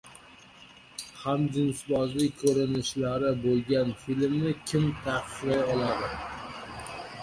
[1.23, 6.15] Hamjinsbozlik ko‘rinishlari bo‘lgan filmni kim taqiqlay oladi?